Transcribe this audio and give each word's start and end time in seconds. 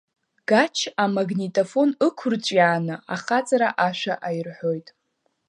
Гач 0.49 0.77
амагнитофон 1.03 1.89
ықәырҵәиааны 2.07 2.95
ахаҵара 3.15 3.69
ашәа 3.87 4.15
аирҳәоит. 4.27 4.87